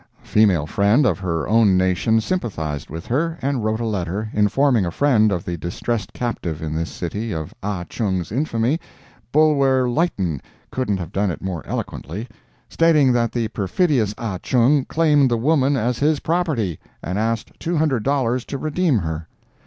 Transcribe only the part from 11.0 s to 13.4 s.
done it more eloquently—stating that